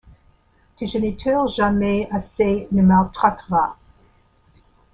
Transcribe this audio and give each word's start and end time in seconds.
Tes 0.77 0.87
géniteurs 0.87 1.47
jamais 1.47 2.07
assez 2.11 2.67
ne 2.71 2.81
maltraiteras. 2.81 3.77